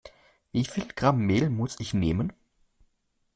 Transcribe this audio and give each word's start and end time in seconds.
Wie 0.51 0.65
viel 0.65 0.87
Gramm 0.87 1.19
Mehl 1.27 1.51
muss 1.51 1.79
ich 1.79 1.93
nehmen? 1.93 2.33